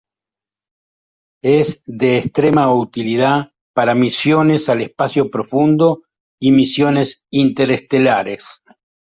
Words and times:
Es 1.43 1.83
de 1.85 2.17
extrema 2.17 2.73
utilidad 2.73 3.51
para 3.75 3.93
misiones 3.93 4.67
al 4.67 4.81
espacio 4.81 5.29
profundo 5.29 6.01
y 6.41 6.51
misiones 6.53 7.23
interestelares. 7.29 8.63